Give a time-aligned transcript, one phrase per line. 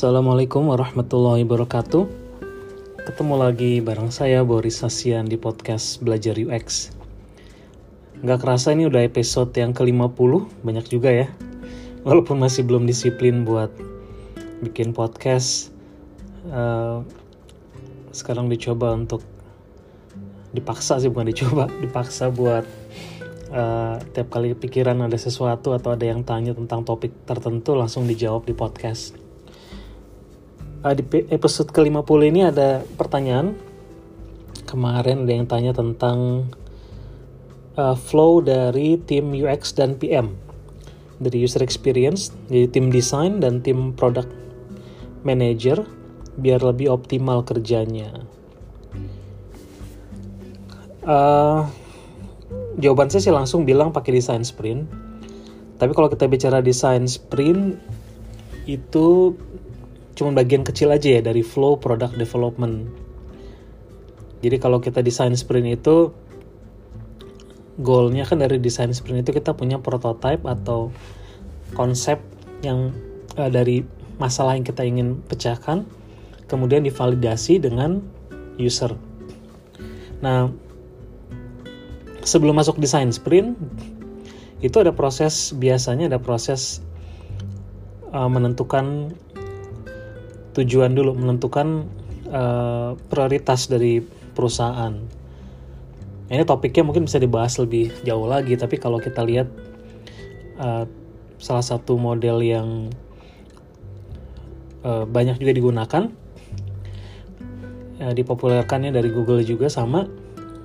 [0.00, 2.08] Assalamualaikum warahmatullahi wabarakatuh.
[3.04, 6.88] Ketemu lagi bareng saya Boris Hasian di podcast Belajar UX
[8.24, 11.28] Gak kerasa ini udah episode yang ke-50 Banyak juga ya.
[12.08, 13.68] Walaupun masih belum disiplin buat
[14.64, 15.68] bikin podcast
[16.48, 17.04] uh,
[18.08, 19.20] Sekarang dicoba untuk
[20.56, 22.64] Dipaksa sih bukan dicoba Dipaksa buat
[23.52, 28.48] uh, Tiap kali pikiran ada sesuatu Atau ada yang tanya tentang topik tertentu Langsung dijawab
[28.48, 29.28] di podcast
[30.84, 33.56] uh, di episode ke-50 ini ada pertanyaan.
[34.64, 36.46] Kemarin ada yang tanya tentang
[37.74, 40.38] uh, flow dari tim UX dan PM.
[41.20, 44.30] Dari user experience, dari tim design dan tim product
[45.26, 45.84] manager
[46.40, 48.24] biar lebih optimal kerjanya.
[51.04, 51.66] Uh,
[52.80, 54.88] jawaban saya sih langsung bilang pakai design sprint.
[55.76, 57.76] Tapi kalau kita bicara design sprint
[58.68, 59.36] itu
[60.20, 62.92] cuma bagian kecil aja ya dari flow product development.
[64.44, 66.12] Jadi kalau kita desain sprint itu
[67.80, 70.92] goalnya kan dari desain sprint itu kita punya prototype atau
[71.72, 72.20] konsep
[72.60, 72.92] yang
[73.40, 73.80] uh, dari
[74.20, 75.88] masalah yang kita ingin pecahkan,
[76.44, 78.04] kemudian divalidasi dengan
[78.60, 78.92] user.
[80.20, 80.52] Nah,
[82.20, 83.56] sebelum masuk desain sprint
[84.60, 86.84] itu ada proses biasanya ada proses
[88.12, 89.16] uh, menentukan
[90.54, 91.86] tujuan dulu menentukan
[92.30, 94.02] uh, prioritas dari
[94.34, 94.94] perusahaan.
[96.30, 99.50] Ini topiknya mungkin bisa dibahas lebih jauh lagi, tapi kalau kita lihat
[100.62, 100.86] uh,
[101.42, 102.68] salah satu model yang
[104.86, 106.02] uh, banyak juga digunakan,
[107.98, 110.06] uh, dipopulerkannya dari Google juga sama.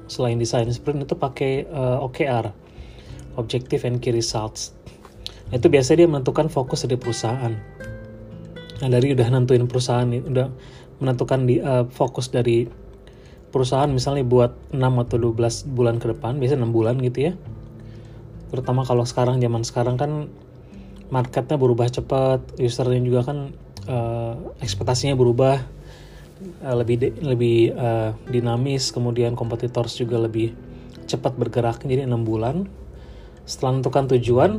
[0.06, 2.54] Selain desain sprint itu pakai uh, OKR,
[3.42, 4.78] Objective and Key Results.
[5.50, 7.75] Itu biasanya dia menentukan fokus dari perusahaan
[8.84, 10.48] Nah dari udah nentuin perusahaan nih, udah
[11.00, 12.68] menentukan di uh, fokus dari
[13.52, 17.34] perusahaan misalnya buat 6 atau 12 bulan ke depan, biasanya 6 bulan gitu ya.
[18.52, 20.12] Terutama kalau sekarang zaman sekarang kan
[21.08, 23.56] marketnya berubah cepat, usernya juga kan
[23.88, 25.64] uh, ekspektasinya berubah
[26.68, 30.52] uh, lebih de, lebih uh, dinamis, kemudian kompetitors juga lebih
[31.08, 32.68] cepat bergerak jadi 6 bulan.
[33.48, 34.52] Setelah menentukan tujuan,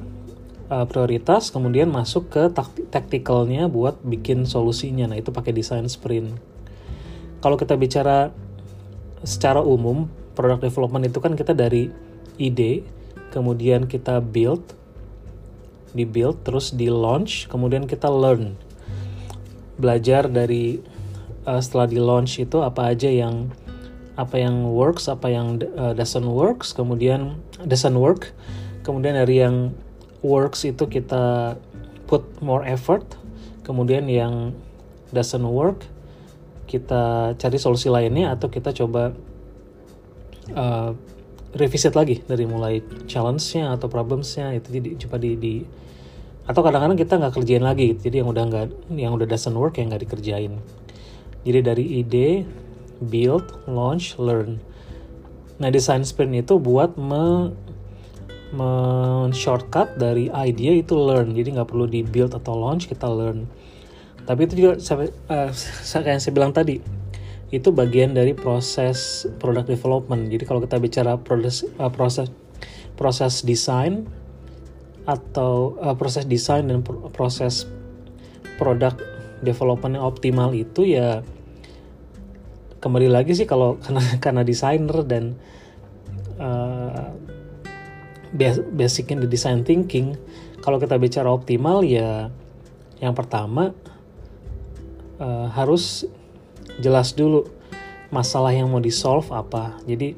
[0.70, 2.42] uh, prioritas kemudian masuk ke
[2.90, 5.10] tacticalnya buat bikin solusinya.
[5.10, 6.36] Nah itu pakai desain sprint.
[7.42, 8.34] Kalau kita bicara
[9.22, 11.90] secara umum product development itu kan kita dari
[12.36, 12.84] ide
[13.32, 14.62] kemudian kita build
[15.96, 18.58] di build terus di launch kemudian kita learn.
[19.76, 20.80] Belajar dari
[21.48, 23.52] uh, setelah di launch itu apa aja yang
[24.16, 27.36] apa yang works apa yang uh, doesn't works kemudian
[27.68, 28.32] doesn't work
[28.80, 29.76] kemudian dari yang
[30.26, 31.54] works itu kita
[32.10, 33.06] put more effort
[33.62, 34.50] kemudian yang
[35.14, 35.86] doesn't work
[36.66, 39.14] kita cari solusi lainnya atau kita coba
[40.50, 40.90] uh,
[41.54, 45.54] revisit lagi dari mulai challenge-nya atau problems-nya itu jadi coba di, di
[46.46, 48.10] atau kadang-kadang kita nggak kerjain lagi gitu.
[48.10, 50.58] jadi yang udah nggak yang udah doesn't work yang nggak dikerjain
[51.42, 52.46] jadi dari ide
[53.02, 54.62] build launch learn
[55.58, 57.50] nah design sprint itu buat me
[58.54, 61.34] men-shortcut dari idea itu learn.
[61.34, 63.48] Jadi nggak perlu di build atau launch kita learn.
[64.26, 65.50] Tapi itu juga saya, uh,
[66.02, 66.82] kayak yang saya bilang tadi
[67.54, 70.30] itu bagian dari proses product development.
[70.30, 72.30] Jadi kalau kita bicara proses uh, proses
[72.98, 74.06] proses desain
[75.06, 77.70] atau uh, proses desain dan pr proses
[78.58, 78.98] product
[79.46, 81.22] development yang optimal itu ya
[82.82, 85.38] kembali lagi sih kalau karena karena desainer dan
[86.42, 87.14] uh,
[88.72, 90.18] basicnya di design thinking.
[90.64, 92.32] Kalau kita bicara optimal ya
[92.98, 93.76] yang pertama
[95.20, 96.08] uh, harus
[96.80, 97.44] jelas dulu
[98.10, 99.72] masalah yang mau di solve apa.
[99.84, 100.16] Jadi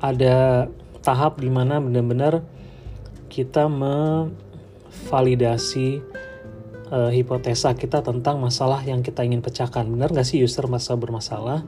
[0.00, 0.68] ada
[1.02, 2.42] tahap di mana benar-benar
[3.30, 6.02] kita memvalidasi
[6.90, 9.86] uh, hipotesa kita tentang masalah yang kita ingin pecahkan.
[9.86, 11.62] Benar nggak sih user masa bermasalah?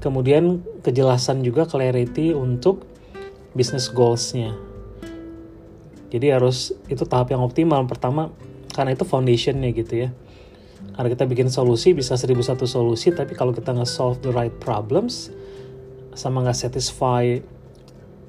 [0.00, 2.84] Kemudian kejelasan juga clarity untuk
[3.56, 4.52] business goalsnya.
[6.12, 7.82] Jadi harus itu tahap yang optimal.
[7.88, 8.30] Pertama,
[8.70, 10.08] karena itu foundationnya gitu ya.
[10.94, 14.52] Karena kita bikin solusi bisa seribu satu solusi, tapi kalau kita nggak solve the right
[14.60, 15.32] problems,
[16.16, 17.40] sama nggak satisfy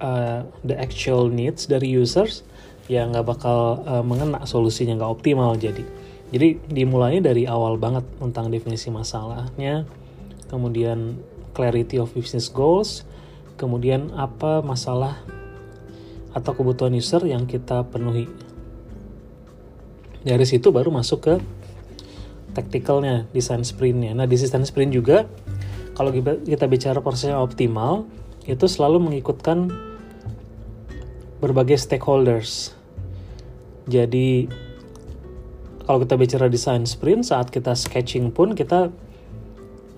[0.04, 2.44] uh, the actual needs dari users,
[2.92, 5.84] ya nggak bakal uh, mengena solusinya nggak optimal jadi.
[6.28, 9.88] Jadi dimulainya dari awal banget tentang definisi masalahnya,
[10.52, 11.24] kemudian
[11.56, 13.08] clarity of business goals,
[13.58, 15.20] kemudian apa masalah
[16.32, 18.30] atau kebutuhan user yang kita penuhi.
[20.22, 21.36] Dari situ baru masuk ke
[22.58, 25.30] tacticalnya desain sprintnya nah desain sprint juga
[25.94, 26.10] kalau
[26.42, 28.10] kita bicara prosesnya optimal
[28.50, 29.70] itu selalu mengikutkan
[31.38, 32.74] berbagai stakeholders
[33.86, 34.50] jadi
[35.86, 38.90] kalau kita bicara desain sprint saat kita sketching pun kita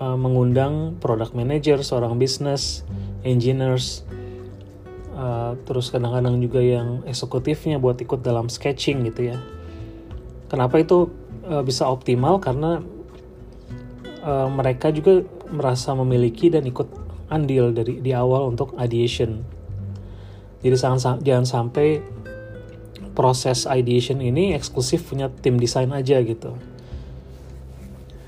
[0.04, 2.84] uh, mengundang product manager seorang bisnis
[3.26, 4.04] engineers
[5.16, 9.38] uh, terus kadang-kadang juga yang eksekutifnya buat ikut dalam sketching gitu ya
[10.50, 11.12] kenapa itu
[11.48, 12.82] uh, bisa optimal karena
[14.24, 16.88] uh, mereka juga merasa memiliki dan ikut
[17.30, 19.46] andil dari di awal untuk ideation.
[20.60, 22.04] Jadi jangan, jangan sampai
[23.16, 26.58] proses ideation ini eksklusif punya tim desain aja gitu.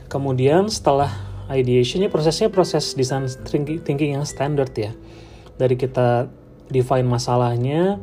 [0.08, 1.12] Kemudian setelah
[1.50, 3.26] ideation ini prosesnya proses desain
[3.82, 4.94] thinking yang standard ya.
[5.58, 6.30] Dari kita
[6.70, 7.98] define masalahnya,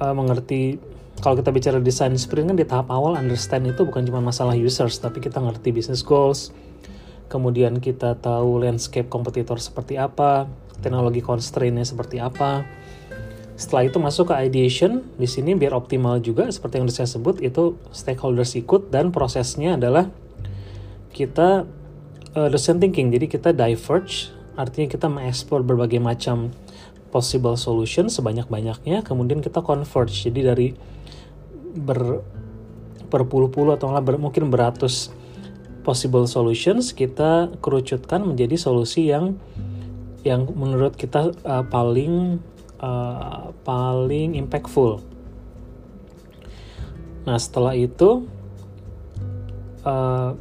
[0.00, 0.78] uh, mengerti
[1.20, 5.00] kalau kita bicara desain sprint kan di tahap awal understand itu bukan cuma masalah users
[5.00, 6.52] tapi kita ngerti business goals
[7.32, 10.44] kemudian kita tahu landscape kompetitor seperti apa
[10.84, 12.68] teknologi constraintnya seperti apa
[13.56, 17.80] setelah itu masuk ke ideation di sini biar optimal juga seperti yang saya sebut itu
[17.88, 20.12] stakeholders ikut dan prosesnya adalah
[21.16, 21.64] kita
[22.36, 26.52] uh, design thinking jadi kita diverge artinya kita mengeksplor berbagai macam
[27.08, 30.76] possible solution sebanyak-banyaknya kemudian kita converge jadi dari
[31.76, 32.20] ber
[33.06, 35.14] berpuluh-puluh atau ber, mungkin beratus
[35.86, 39.38] possible solutions kita kerucutkan menjadi solusi yang
[40.26, 42.42] yang menurut kita uh, paling
[42.82, 44.98] uh, paling impactful.
[47.22, 48.26] Nah setelah itu
[49.86, 50.34] uh,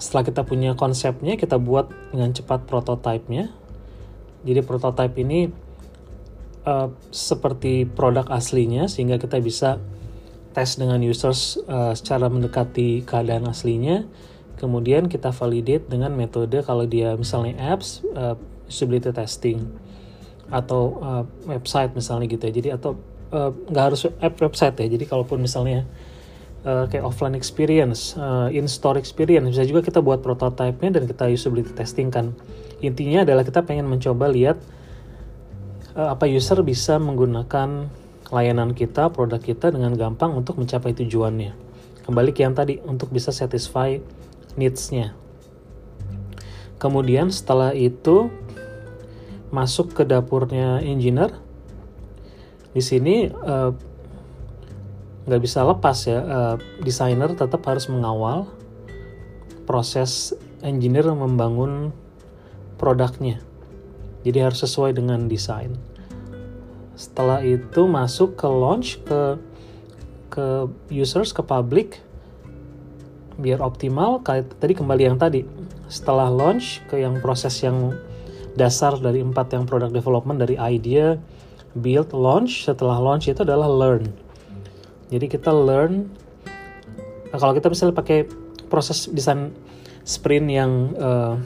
[0.00, 3.52] setelah kita punya konsepnya kita buat dengan cepat prototipenya.
[4.40, 5.52] Jadi prototype ini
[6.64, 9.76] uh, seperti produk aslinya sehingga kita bisa
[10.56, 14.08] tes dengan users uh, secara mendekati keadaan aslinya.
[14.56, 18.36] Kemudian kita validate dengan metode kalau dia misalnya apps uh,
[18.68, 19.68] usability testing
[20.50, 22.52] atau uh, website misalnya gitu ya.
[22.52, 22.96] Jadi atau
[23.70, 24.88] nggak uh, harus app website ya.
[24.90, 25.84] Jadi kalaupun misalnya
[26.64, 31.28] uh, kayak offline experience uh, in store experience bisa juga kita buat prototipenya dan kita
[31.30, 32.32] usability testing kan
[32.80, 34.56] intinya adalah kita pengen mencoba lihat
[35.94, 37.90] uh, apa user bisa menggunakan
[38.30, 41.52] layanan kita, produk kita dengan gampang untuk mencapai tujuannya.
[42.06, 43.98] Kembali ke yang tadi, untuk bisa satisfy
[44.54, 45.14] needs-nya.
[46.80, 48.32] Kemudian setelah itu
[49.50, 51.34] masuk ke dapurnya engineer.
[52.70, 53.74] Di sini uh,
[55.30, 58.50] nggak bisa lepas ya, uh, desainer tetap harus mengawal
[59.62, 61.94] proses engineer membangun
[62.74, 63.38] produknya.
[64.26, 65.78] Jadi harus sesuai dengan desain.
[66.98, 69.38] Setelah itu masuk ke launch ke
[70.34, 72.02] ke users ke public
[73.38, 74.18] biar optimal.
[74.26, 75.46] Tadi kembali yang tadi.
[75.86, 77.94] Setelah launch ke yang proses yang
[78.58, 81.14] dasar dari empat yang product development dari idea
[81.78, 82.66] build launch.
[82.66, 84.29] Setelah launch itu adalah learn
[85.10, 86.08] jadi kita learn
[87.30, 88.24] nah, kalau kita misalnya pakai
[88.70, 89.50] proses desain
[90.06, 91.36] sprint yang uh,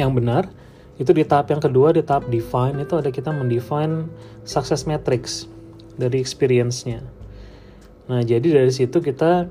[0.00, 0.48] yang benar
[1.00, 4.08] itu di tahap yang kedua di tahap define itu ada kita mendefine
[4.44, 5.48] success matrix
[5.96, 7.04] dari experience-nya.
[8.08, 9.48] Nah, jadi dari situ kita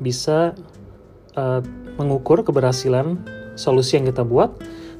[0.00, 0.52] bisa
[1.38, 1.60] uh,
[1.96, 3.20] mengukur keberhasilan
[3.54, 4.50] solusi yang kita buat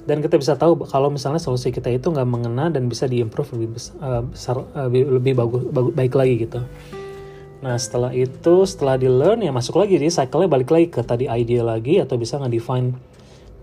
[0.05, 3.81] dan kita bisa tahu kalau misalnya solusi kita itu nggak mengena dan bisa diimprove lebih
[3.81, 6.61] besar, uh, besar uh, lebih bagus, bagus baik lagi gitu.
[7.65, 11.25] Nah setelah itu setelah di learn ya masuk lagi jadi cycle-nya balik lagi ke tadi
[11.33, 12.93] idea lagi atau bisa nge-define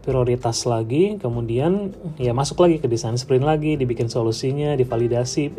[0.01, 5.53] prioritas lagi, kemudian ya masuk lagi ke desain sprint lagi, dibikin solusinya, divalidasi,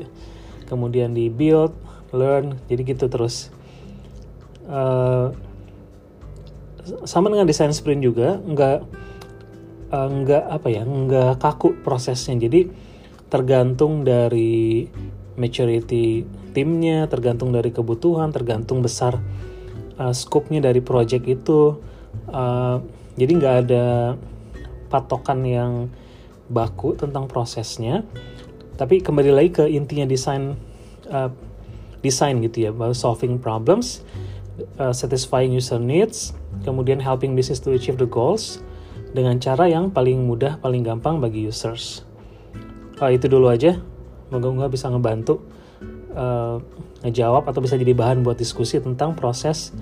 [0.66, 1.70] kemudian di build,
[2.10, 3.54] learn, jadi gitu terus.
[4.66, 5.30] Uh,
[7.06, 8.78] sama dengan desain sprint juga, nggak
[9.94, 12.34] uh, nggak apa ya, nggak kaku prosesnya.
[12.42, 12.66] Jadi
[13.30, 14.90] tergantung dari
[15.36, 19.16] maturity timnya, tergantung dari kebutuhan, tergantung besar
[19.96, 21.80] uh, scope-nya dari project itu.
[22.28, 22.84] Uh,
[23.16, 23.86] jadi nggak ada
[24.92, 25.72] patokan yang
[26.52, 28.04] baku tentang prosesnya.
[28.76, 30.56] Tapi kembali lagi ke intinya desain
[31.08, 31.30] uh,
[32.02, 34.02] desain gitu ya solving problems
[34.82, 36.34] uh, satisfying user needs
[36.66, 38.58] kemudian helping business to achieve the goals
[39.12, 42.02] dengan cara yang paling mudah paling gampang bagi users.
[42.98, 43.76] Uh, itu dulu aja
[44.32, 45.44] moga-moga bisa ngebantu
[46.16, 46.56] uh,
[47.04, 49.76] ngejawab atau bisa jadi bahan buat diskusi tentang proses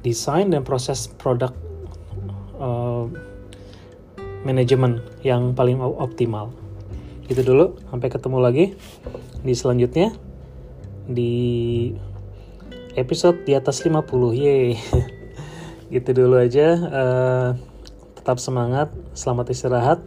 [0.00, 1.52] desain dan proses produk
[2.56, 3.06] uh,
[4.42, 6.50] manajemen yang paling optimal.
[7.30, 8.64] Itu dulu, sampai ketemu lagi
[9.46, 10.10] di selanjutnya
[11.06, 11.32] di
[12.98, 14.02] episode di atas 50.
[14.34, 14.74] Yeay.
[15.92, 17.48] gitu dulu aja uh,
[18.16, 20.00] tetap semangat selamat istirahat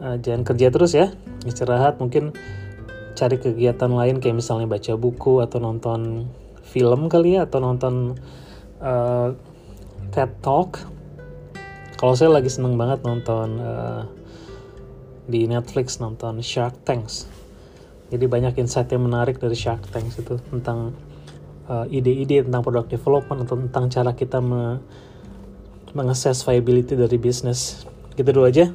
[0.00, 1.12] uh, jangan kerja terus ya
[1.44, 2.34] istirahat mungkin
[3.16, 6.28] cari kegiatan lain kayak misalnya baca buku atau nonton
[6.66, 8.16] film kali ya atau nonton
[8.82, 9.32] uh,
[10.12, 10.82] TED Talk
[11.96, 14.02] kalau saya lagi seneng banget nonton uh,
[15.26, 17.26] di Netflix nonton Shark Tanks
[18.12, 20.94] jadi banyak insight yang menarik dari Shark Tanks itu tentang
[21.90, 24.78] ide-ide uh, tentang product development atau tentang cara kita me
[25.96, 27.88] mengakses viability dari bisnis.
[28.14, 28.68] Gitu dulu aja.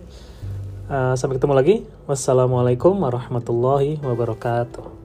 [0.88, 1.76] Uh, sampai ketemu lagi.
[2.08, 5.01] Wassalamualaikum warahmatullahi wabarakatuh.